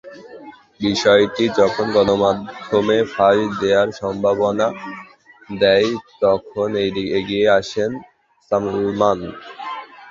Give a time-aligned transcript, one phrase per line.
[0.81, 5.89] বিষয়টি যখন গণমাধ্যমে ফাঁস হওয়ার সম্ভাবনা দেখা দেয়,
[6.21, 6.69] তখন
[7.17, 7.91] এগিয়ে আসেন
[8.51, 9.19] সালমান।